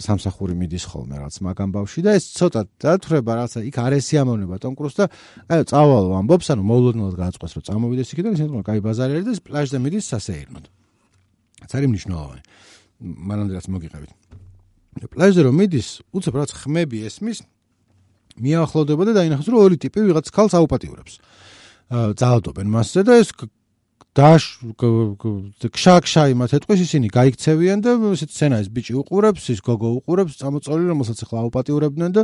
[0.01, 4.73] სამსახური მიდის ხოლმე რაღაც მაგ ამბავში და ეს ცოტა დათრება რაღაცა იქ არ ესიამოვნება ტომ
[4.79, 5.05] კრუზს და
[5.51, 9.31] აი წავალ ამბობს, ანუ მოულოდნელად გააწყვეს რომ წამოვიდეს იქიდან, ისინი თქმა, კაი ბაზარი არის და
[9.35, 10.65] ეს პლაჟზე მიდის სასეირნოდ.
[11.69, 12.41] ცარი მნიშვნელოვანი.
[13.01, 14.11] მანამდე რაც მოგიყევით.
[15.11, 17.39] პლაჟზე რომ მიდის, უცებ რაღაც ხმები ესმის,
[18.41, 21.13] მიახლოვდება და დაინახავს რომ ორი ტიპი ვიღაც ქალს აუპატიურებს.
[21.91, 23.29] ძალადობენ მასზე და ეს
[24.11, 24.43] დაშ
[25.71, 30.83] ქშაქშა იმათ ეთყვის ისინი გაიქცევიან და ესეთ სცენა ეს ბიჭი უყურებს, ის გოგო უყურებს, წამოწოლი
[30.91, 32.23] რომელსაც ახლა აუპატიურებდნენ და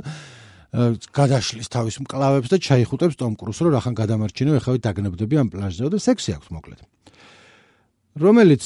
[1.16, 5.98] გადაშლის თავის მკლავებს და ჩაიხუტებს ტომ კრუს რომ რახან გადამარჩინო ეხავით დაგნებდები ამ პლაჟზე და
[6.04, 6.80] სექსი აქვს მოკლედ.
[8.18, 8.64] რომელიც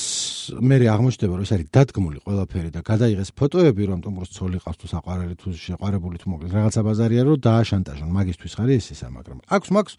[0.64, 4.88] მე აღმოჩნდება რომ ეს არის დადგმული ყველაფერი და გადაიღეს ფოტოები რომ ტომბროს ცოლი ყავს თუ
[4.92, 8.10] საყვარელი თუ შეყვარებული თუ მოკლედ რაღაცა ბაზარია რომ დააშანტაჟონ.
[8.16, 9.94] მაგისთვის ხარ ის ისა მაგრამ აქვს მაქვს.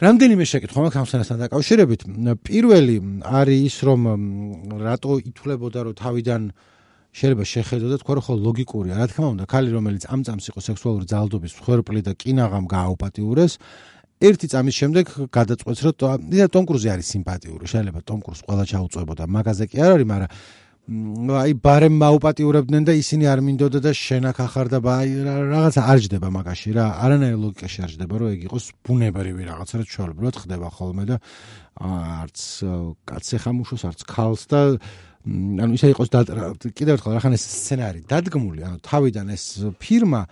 [0.00, 2.00] რამდენიმე შეკითხვა მაქვს ამ სანასთან დაკავშირებით
[2.48, 2.96] პირველი
[3.40, 4.00] არის ის რომ
[4.80, 6.42] რატო ითვლებოდა რომ თავიდან
[7.10, 8.94] შეიძლება შეხედო და თქვა რომ ხო ლოგიკურია.
[8.96, 13.52] რა თქმა უნდა ქალი რომელიც ამ წამს იყო სექსუალური ძალადობის მსხვერპლი და კინაღამ გააუპატიურეს
[14.20, 19.24] ერთი წამის შემდეგ გადაწყვეტს რომ ისა ტომ კრუზი არის სიმპათიური შეიძლება ტომ კრუზ ყველა ჩაუწვებოდა.
[19.36, 20.30] მაგაზე კი არ არის მაგრამ
[20.90, 26.28] აი ბარემ მაუპატიურებდნენ და ისინი არ მინდოდა და შენაკ ახარ და აი რაღაცა არ ჯდება
[26.34, 31.04] მაგაში რა არანაირი ლოგიკაში არ ჯდება რომ ეგ იყოს ბუნებრივი რაღაცა რა ჩვეულებრივად ხდება ხოლმე
[31.06, 31.16] და
[31.78, 32.38] არც
[33.06, 34.60] კაცე ხამუშოს არც ქალს და
[35.20, 36.10] ანუ ისე იყოს
[36.74, 39.44] კიდევ ერთხელ რახან ეს სცენარი დადგმული ანუ თავიდან ეს
[39.78, 40.22] ფირმა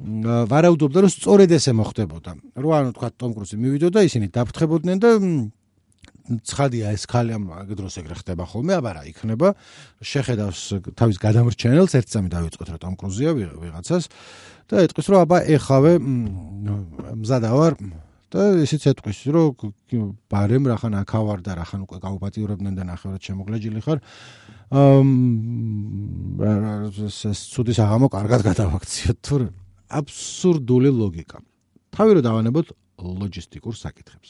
[0.00, 5.10] ვარაუდობდა რომ სწორედ ესე მოხდებოდა რო ანუ თქვა ტომ კრუზი მივიდოდა ისინი დაფრთხებოდნენ და
[6.38, 9.48] ცხადია ეს ხალი ამ დროს ეგრე ხდება ხოლმე, აბა რა იქნება?
[9.98, 14.04] შეხედავს თავის გადამრჩენელს, ერთ წამი დავიწყოთ რა ტომ კრუზია ვიღაცას
[14.70, 15.92] და ეტყვის რომ აბა ეხავე
[17.18, 17.74] მზადა ვარ
[18.30, 19.58] და ისიც ეტყვის რომ
[20.30, 23.98] ბარემ რახან აქავარ და რახან უკვე გაუპატიურებდნენ და ნახევრად შემოგლეჯილი ხარ.
[24.70, 25.02] აა
[26.94, 29.50] ეს ცუდის აღამო კარგად გადავაქციოთ თუ
[29.90, 31.38] აბსურდული ლოგიკა.
[31.90, 32.66] თავი რომ დავანებოთ
[33.00, 34.28] ლოჯისტიკურ საკითხებს.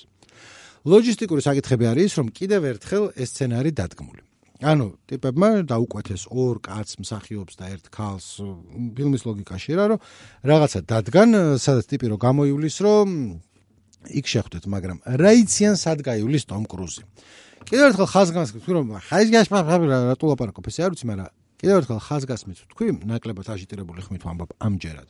[0.88, 4.22] ლოჯისტიკური საკითხები არის რომ კიდევ ერთხელ ეს სცენარი დადგმული.
[4.60, 8.44] ანუ ტიპებმა დაუკვეთეს ორ კაცს მსახიობს და ერთ ქალს
[8.92, 10.00] ფილმის ლოგიკაში რა რომ
[10.44, 13.08] რაღაცა დადგან სადაც ტიპი რომ გამოივლის რომ
[14.20, 17.04] იქ შეხვდეთ მაგრამ რა იციან სად გაივლის ტომ კრუზი
[17.72, 21.28] კიდევ ერთხელ ხაზგასმით რომ ხაზგას რატო ლაპარაკობ ესე არ ვიცი მაგრამ
[21.60, 25.08] კიდევ ერთხელ ხაზგასმით თქვი ნაკლებად აჟიტირებული ხმით ვამბობ ამჯერად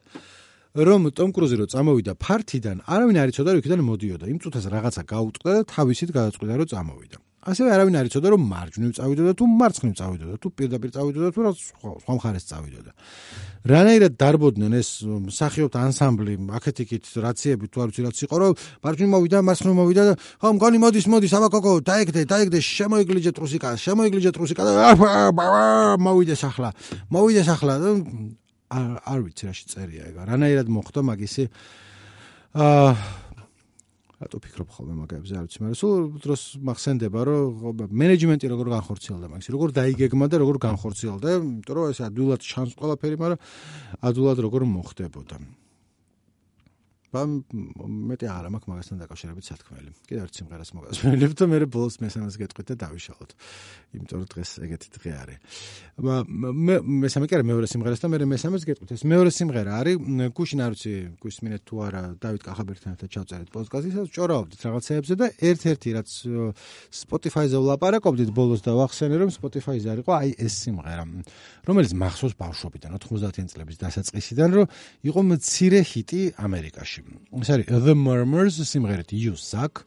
[0.71, 4.25] რომ ტომ კრუზი რო წამოვიდა ფართიდან, არავინ არ იცოდა რომ იქიდან მოდიოდა.
[4.31, 7.19] იმ წუთას რაღაცა გაუტყდა და თავისით გადაწყვიტა რომ წამოვიდა.
[7.41, 11.41] ასევე არავინ არ იცოდა რომ მარჯვნივ წავიდოდა თუ მარცხნივ წავიდოდა თუ პირდაპირ წავიდოდა თუ
[12.05, 12.91] სხვა მხარეს წავიდოდა.
[13.65, 18.53] რანაირად დარბოდნენ ეს მსახიობთა ანსამბლი, აქეთ-იქით რაციები თუ არ ვიცი რაც იყო, რომ
[18.85, 24.31] მარჯვნივ მოვიდა, მარცხნივ მოვიდა და ხო, მგონი მოდის, მოდის, აბაკოკო, დაეგდე, დაეგდე, შემოიგლიჯე ტრუსიკა, შემოიგლიჯე
[24.37, 24.73] ტრუსიკა და
[25.97, 26.71] მოვიდეს ახლა.
[27.09, 27.75] მოვიდეს ახლა
[28.71, 30.17] არ არ ვიცი რაში წერია ეგ.
[30.31, 31.45] რანაირად მოხდა მაგისი
[32.55, 32.95] აა
[34.21, 39.55] რატო ფიქრობ ხოლმე მაგებზე არ ვიცი, მაგრამ სულ დროს მახსენდება რომ მენეჯმენტი როგორ განხორციელდა მაგისი,
[39.57, 43.41] როგორ დაიგეგმა და როგორ განხორციელდა, იმიტომ რომ ეს ადვილად ჩანს ყველაფერი, მაგრამ
[44.05, 45.37] ადვილად როგორ მოხდებოდა.
[47.11, 47.43] ბამ
[48.11, 49.91] მეტი არა მაქვს მაგასთან დაკავშირებით სათქმელი.
[50.07, 53.31] კიდევ ერთ სიმღერას მოგასმენებ და მე ბოლოს მესამეს გეტყვით და დავიშალოთ.
[53.99, 55.39] იმიტომ რომ დღეს ეგეთი დღე არის.
[55.99, 58.91] მე მესამე კი არა მეორე სიმღერას და მე მესამეს გეტყვით.
[58.95, 59.97] ეს მეორე სიმღერა არის
[60.39, 65.27] გუშინ არ ვიცი გუსმინეთ თუ არა დავით კახაბერთან ერთად ჩავწერეთ პოდკასტი, სადაც ჭორავდით რაღაცეებზე და
[65.51, 66.11] ერთ-ერთი რაც
[66.95, 71.05] Spotify-ზე ვლაპარაკობდით ბოლოს და ვახსენე რომ Spotify-ზე არის ყო აი ეს სიმღერა,
[71.67, 74.67] რომელიც მახსოვს ბავშვობიდან 90-იან წლების დასაწყისიდან რომ
[75.11, 77.00] იყო მცირე ჰიტი ამერიკაში.
[77.41, 79.85] ეს არის The Murmurs სიმღერით You Suck,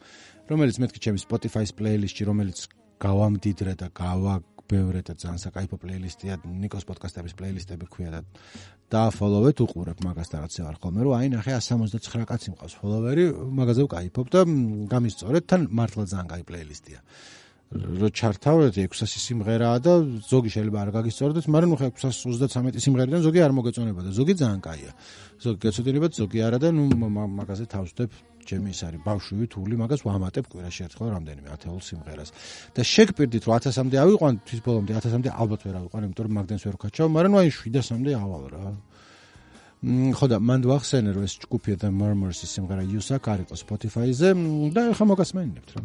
[0.49, 2.58] რომელიც მეთქი ჩემი Spotify-ის პლეილისტში, რომელიც
[3.04, 8.19] გავამდიდრე და გავაბევრე და ძალიან საკაიფო პლეილისტია, ნიკოს პოდკასტების პლეილისტები ქვია და
[8.93, 12.73] დააფოლოვეთ, უყურებ მაგას და რაც აღარ ხოლმე, რომ აი ნახე 179 კაცი მყავს.
[12.84, 13.23] ფოლოვერი,
[13.60, 14.41] მაგაზე ვკაიფობ და
[14.93, 16.99] გამისწორეთ, თან მართლა ძალიან კაი პლეილისტია.
[17.74, 19.94] რო ჩართავეთ 600 სიმღერაა და
[20.30, 24.62] ზოგი შეიძლება არ გაგისწორდეს, მაგრამ ნუ ხე 633 სიმღერიდან ზოგი არ მოგეწონება და ზოგი ძალიან
[24.62, 24.92] კაია.
[25.42, 28.10] ზოგი გეცოდინებათ, ზოგი არა და ნუ მაგაზე თავსდებ
[28.44, 32.30] ჩემი ის არის ბავშვი თული მაგას ვამატებ კვირაში ერთხელ რამდენიმე ათეულ სიმღერას.
[32.76, 36.76] და შეგპირდით რომ 1000-მდე ავიყვან თვის ბოლომდე 1000-მდე ალბათ ვერ ავიყვან, იმიტომ რომ მაგდენს ვერ
[36.78, 38.66] ვქაჩავ, მაგრამ აი 700-მდე ავალ რა.
[39.84, 44.30] ხო და მანდ ვახსენე რომ ეს ჯგუფი და Murmurs-ის სიმღერა Yusak არის Spotify-ზე
[44.72, 45.82] და ხა მოგასმენინებთ რა.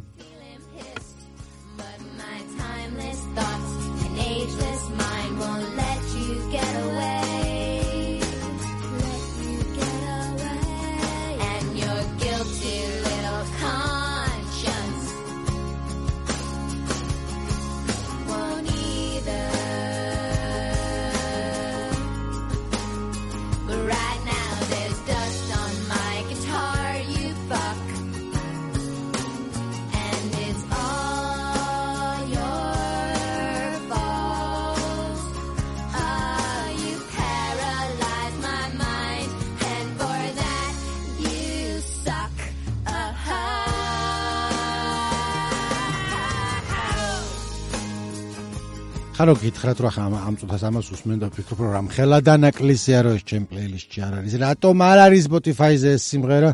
[49.19, 53.25] ხარო გითხრათ რა ხამ ამ წუთას ამას უსმენ და ფიქრობ რომ ხელა დანაკლისია რომ ეს
[53.27, 54.35] ჩემ პლეილისტში არ არის.
[54.39, 56.51] რატომ არ არის Spotify-ზე ეს სიმღერა?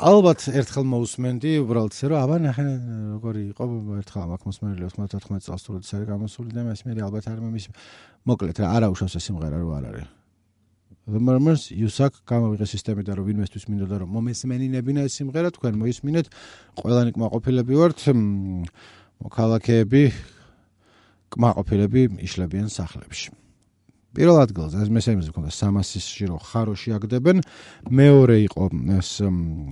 [0.00, 2.64] ალბათ ერთხელ მოусმენდი უბრალოდ ისე რომ აბა ნახე
[3.20, 3.64] როგორი იყო
[4.00, 7.66] ერთხელ მაგ მოსმენელი 94 წელს თუ არის გამოსული და მე მე ალბათ არ მემის
[8.24, 10.08] მოკლედ რა არა უშავს ეს სიმღერა რო არ არის.
[11.04, 16.26] The Murmurs Yusak გამოვიღე სისტემიდან რომ ვინმესთვის მინდოდა რომ მომესმენინებინა ეს სიმღერა თქვენ მოისმინეთ
[16.80, 17.98] ყველანი კმაყოფილები ვართ
[19.20, 20.02] მოქალაქეები
[21.32, 23.32] კმაყოფილები იშლებიან სახლებში.
[24.12, 27.38] პირველ ადგილზე ეს მესამეზე ქონდა სამასისში რო ხაროში აგდებენ,
[27.88, 28.64] მეორე იყო
[29.00, 29.10] ეს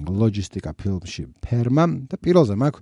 [0.08, 2.80] ლოჯისტიკა ფილმში ფერმა და პირველზე მაქვს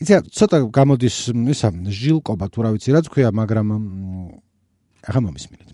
[0.00, 1.16] იცი ცოტა გამოდის
[1.52, 3.66] ისა ჟილკობა თუ რა ვიცი რა თქვია მაგრამ
[5.04, 5.68] ახლა მომისმინეთ.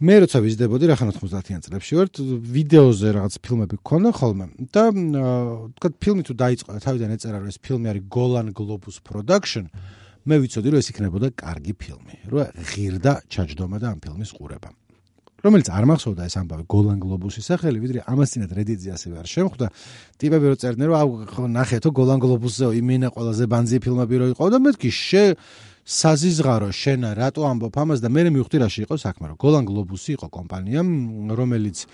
[0.00, 2.08] მე როცა ვიზდებოდი რა ხან 90-იან წლებში ვარ
[2.56, 4.84] ვიდეოზე რაღაც ფილმები გქონდა ხოლმე და
[5.76, 9.68] თქვა ფილმი თუ დაიწყო თავიდან ეწერა რომ ეს ფილმი არის Golan Globus Production
[10.28, 14.68] მე ვიცოდი რომ ეს იქნებოდა კარგი ფილმი რომ ღირდა ჩაჯდომა და ამ ფილმის ყურება.
[15.40, 19.66] რომელიც არ მახსოვდა ეს ამბავი Golan Globus-ის სახელი ვიდრე ამას წინათ Reddit-ზე ასევე არ შემხვდა.
[20.20, 21.10] ტიპები რო წერდნენ რომ აუ
[21.48, 24.44] ნახეთო Golan Globus-ზე იმენა ყველაზე ბანძი ფილმები რო იყო.
[24.52, 25.24] და მეთქი შე
[25.80, 27.98] საზიზღარო შენა რატო ამბობ ამას?
[28.04, 30.80] და მე მივხვდი რაში იყო საქმე რომ Golan Globus-ი იყო კომპანია
[31.32, 31.88] რომელიც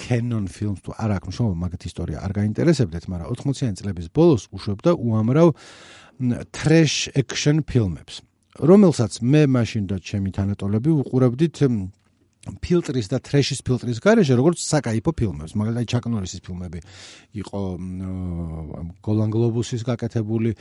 [0.00, 4.90] Canon Films თუ არ აქვს შოუ მაგათ ისტორია არ გაინტერესებდეთ მაგრამ 80-იანი წლების ბოლოს უშვებდა
[4.96, 5.48] უამრავ
[6.56, 8.22] trash action ფილმებს
[8.60, 11.56] რომელსაც მე მაშინ და ჩემი თანატოლები უყურებდით
[12.42, 16.80] ფილტრის და ტრეშის ფილტრის გარეშე როგორც საკაიფო ფილმებს მაგალითად ჩაკ ნორისის ფილმები
[17.38, 17.60] იყო
[19.06, 20.56] გოლან გლობუსის გაკეთებული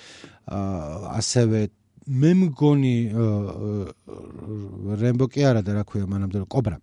[0.45, 1.61] ასევე
[2.21, 2.95] მე მგონი
[5.01, 6.77] რემბო კი არა და რა ქვია მანამდე კობრა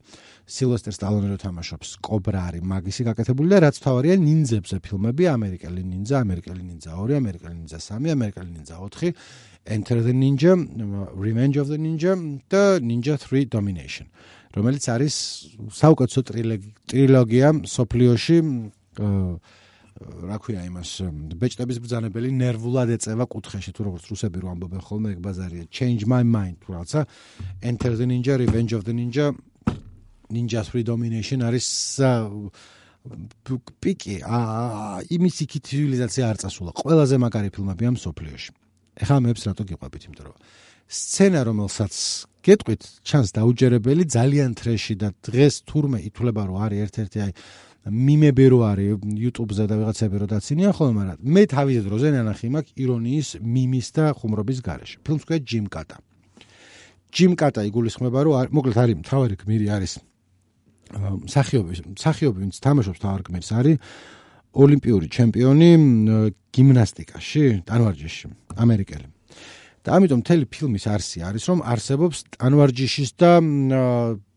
[0.49, 6.23] სილვესტერ სტალონე რო თამაშობს კობრა არის მაგისი გაკეთებული და რაც თავარია ნინძებზე ფილმები ამერიკელი ნინძა
[6.25, 9.13] ამერიკელი ნინძა 2 ამერიკელი ნინძა 3 ამერიკელი ნინძა 4
[9.77, 10.57] enter the ninja
[11.15, 12.17] revenge of the ninja
[12.49, 14.09] და ninja 3 domination
[14.57, 15.15] რომელიც არის
[15.69, 16.21] საუკეთესო
[16.89, 18.39] ტრილოგია სოფლიოში
[20.29, 20.91] რა ქვია იმას
[21.43, 26.23] ბეჭდების ბრძანებელი ნერვულად ეწევა კუთხეში თუ როგორც რუსები რო ამბობენ ხოლმე ეგ ბაზარია change my
[26.23, 27.01] mind თუ რაცა
[27.71, 29.35] enter the ninja revenge of the ninja
[30.31, 31.67] Ninjas Redomination არის
[33.81, 34.17] პიკი
[35.17, 36.71] იმის იქი ცივილიზაცია არ წასულა.
[36.77, 38.51] ყველაზე მაგარი ფილმები ამ სოფლიოში.
[38.99, 40.37] ეხლა მეებს რატო გიყვებით, იმიტომ რომ
[40.89, 41.95] სცენა რომელსაც
[42.43, 47.33] გეტყვით, ჩანს დაუჯერებელი ძალიან თრეში და დღეს თურმე ითვლება რომ არის ერთ-ერთი აი
[47.89, 48.93] მიმები რო არის
[49.25, 54.05] YouTube-ზე და ვიღაცები რო დაცინიან ხოლმე, მაგრამ მე თავის დროზე ნანახი მაქვს ირონიის, მიმის და
[54.19, 54.97] ხუმრობის გარეშე.
[55.05, 55.97] ფილმს ქვია ჯიმკატა.
[57.09, 59.93] ჯიმკატა იგულისხმება რომ მოკლედ არის მთავარი გმირი არის
[61.29, 63.77] სახიობი, სახიობი ვინც თამაშობს თავარ გმირს არის
[64.59, 65.71] ოლიმპიური ჩემპიონი
[66.57, 69.09] გიმნასტიკაში, ტანვარჯიშში, ამერიკელი.
[69.89, 73.31] და ამიტომ მთელი ფილმის არსი არის რომ არსებობს ტანვარჯიშის და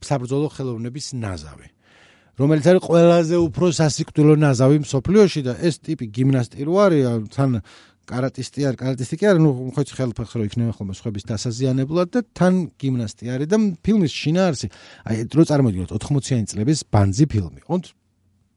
[0.07, 1.67] საბრძოლო ხელოვნების ნაზავი.
[2.39, 7.03] რომელიც არის ყველაზე უფრო სასიკვდილო ნაზავი მსოფლიოში და ეს ტიპი გიმნასტი რო არის
[7.35, 7.49] თან
[8.09, 12.53] კარატისტი არ კარატისტი კი არა ნუ ხოც ხელფეხს რო იქნება ხოლმე სხვების დასაზიანებლად და თან
[12.81, 14.67] გიმნასტი არის და ფილმის შინაარსი.
[15.05, 17.61] აი დრო წარმოიდგინოთ 80-იანი წლების ბანძი ფილმი.
[17.69, 17.85] ოღონდ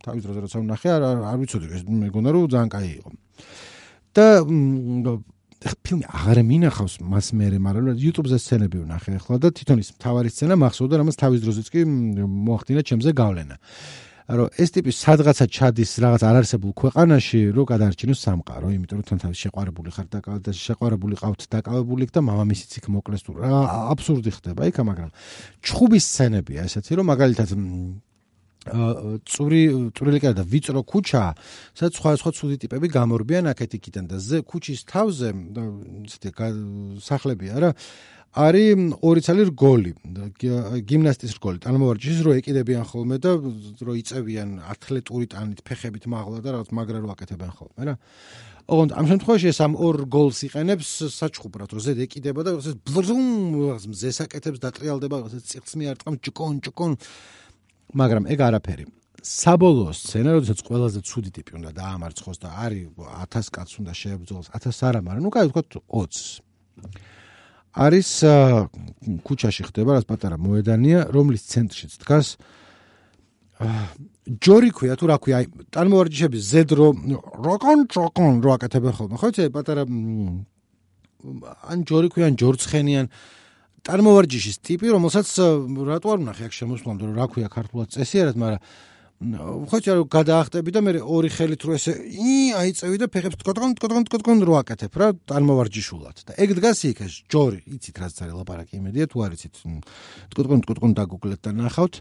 [0.04, 3.10] თავის დროზე როცა ვნახე არ არ ვიცოდი ეს მეგონა რომ ძალიან კაი იყო.
[4.14, 4.24] და
[5.64, 10.54] ფილმი აღარ მინახავს მას მეერე, მაგრამ YouTube-ზე სცენები ვნახე ახლა და თვითონ ის მთავარი სცენა
[10.60, 13.56] მახსოვდა, რომ თავის დროზეც კი მოახდინა ჩემზე გავლენა.
[14.24, 19.38] რომ ეს ტიპი სადღაცა ჩადის რაღაც არარსებულ ქვეყანაში, რომ გადაარჩინოს სამყარო, იმიტომ რომ თან თავის
[19.44, 20.06] შეყვარებული ხარ
[20.40, 23.52] და შეყვარებული ყავთ დაკავებული და მამამისიც იქ მოკლეს თუ რა
[23.92, 25.10] აბსურდი ხდება იქა, მაგრამ
[25.60, 27.48] ჩხუბის სცენებია ესეთი, რომ მაგალითად
[28.64, 31.24] წური წვრილი კარ და ვიწრო ქუჩა,
[31.76, 35.28] სადაც სხვა სხვა ცუდი ტიპები გამორბიან აქეთ-იქიდან და ზე ქუჩის თავზე
[36.08, 36.32] ისეთი
[37.04, 37.70] სახლებია რა.
[38.34, 39.92] არის ორი ცალი რგოლი,
[40.90, 46.68] გიმნასტის რგოლი, თანამოვარჯიშის რო ეკიდებიან ხოლმე და რო იწევიან ათლეტური ტანით, ფეხებით მაღლა და რაღაც
[46.74, 47.94] მაგრა რო აკეთებენ ხოლმე რა.
[48.64, 53.22] ოღონდ ამ შემთხვევაში ეს ამ ორ გოლს იყენებს საჩხუბრად, რომ ზედ ეკიდება და ეს ბლუმ
[53.92, 56.92] მზეს აკეთებს და ტრიალდება, ეს წიხს მიარტყამ ჭკონ ჭკონ
[57.94, 58.84] მაგრამ ეგ არაფერი.
[59.24, 62.84] საბოლოო სცენა, როდესაც ყველაზე ცუდი ტიპი უნდა დაამარცხოს და არის
[63.32, 66.44] 1000 კაცს უნდა შეებრძოლოს, 1000 არა, მაგრამ ნუ კაი ვთქვათ 20.
[67.74, 68.08] არის
[69.26, 72.38] ქუჩაში ხდება რას პატარა მოედანია, რომლის ცენტრშიც დგას
[74.24, 76.86] ჯორი ქვია თუ რა ქვია, აი ტანმოვარჯიშების ზედრო
[77.44, 79.16] როკონ ჩოკონ რო აკეთებენ ხოლმე.
[79.18, 79.82] ხო იცი პატარა
[81.70, 83.06] ან ჯორი ქვია, ან ჯორცხენიან
[83.84, 85.28] წარმოვარჯიშის ტიპი, რომელსაც
[85.90, 88.60] რატო არ ვნახე აქ შემოსვლამდე, რა ქვია ქართულად წესიერად, მაგრამ
[89.24, 94.04] ხო შეიძლება გადაახტები და მე ორი ხელით რო ესე ი აიწევი და ფეხებს თქოთქონ თქოთქონ
[94.08, 96.16] თქოთქონ რო აკეთებ რა წარმოვარჯიშულად.
[96.28, 97.60] და ეგ დგას იქ ეს ჯორი.
[97.64, 99.54] იცით რაც არის ლაპარაკი იმედია თუ არ იცით
[100.28, 101.94] თქოთქონ თქოთქონ დაგუგლეთ და ნახავთ.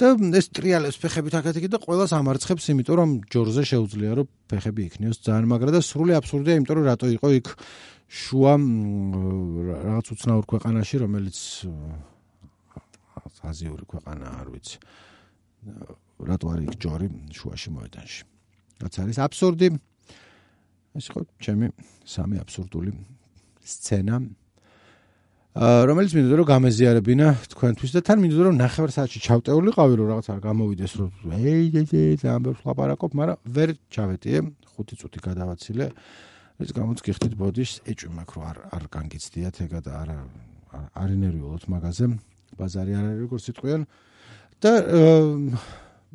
[0.00, 5.18] და ეს ტრიალებს ფეხებით აკეთე და ყოველას ამარცხებს იმიტომ რომ ჯორზე შეუძლია რომ ფეხები იქნიოს
[5.24, 7.46] ძალიან მაგრა და სრული აბსურდია იმიტომ რომ რატო იყო იქ
[8.10, 8.54] შუა
[9.70, 11.38] რაღაც უცნაურ ქვეყანაში, რომელიც
[13.46, 14.76] აზიური ქვეყანა არ ვიცი.
[16.28, 18.22] რატო არის ჯორი შუაში მოედანში?
[18.80, 19.68] რაც არის აბსურდი.
[20.96, 21.66] ეს ხო ჩემი
[22.04, 22.90] სამი აბსურდული
[23.62, 24.16] სცენა.
[25.50, 30.26] აა რომელიც მინდოდა რომ გამეზიარებინა თქვენთვის და თან მინდოდა რომ ნახევარ საათში ჩავტეულიყავი რომ რაღაც
[30.30, 34.38] არ გამოვიდეს რომ ეი ეი ეი ბევრს ლაპარაკობ, მაგრამ ვერ ჩავეტიე
[34.78, 35.86] 5 წუთი გადავაცილე.
[36.60, 40.16] ეს გამოც გიხდით ბოდიშს ეჭვი მაქვს რომ არ არ განგიცდიათ ეგა და არა
[40.92, 42.08] არ ინერვიულოთ მაგაზე
[42.60, 43.86] ბაზარი არ არის როგორც სიტყვიან
[44.60, 44.72] და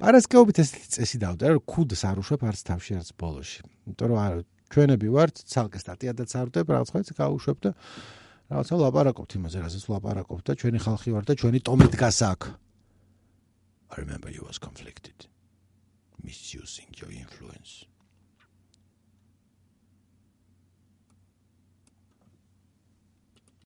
[0.01, 3.59] პარასკეობით ეს წესი დავდა რომ ქუდს არ უშვებ არც თავში არც ბოლოში.
[3.87, 4.43] იმიტომ რომ
[4.75, 7.71] ჩვენები ვართ ცალკე სტატიადაც არ ვდებ რაღაც ხაიც გაუშვებ და
[8.51, 12.41] რაღაცა ლაპარაკობთ იმაზე რასაც ლაპარაკობთ და ჩვენი ხალხი ვარ და ჩვენი ტომი დგას აქ.
[13.89, 15.29] I remember you was conflicted.
[16.25, 17.85] Misusing your influence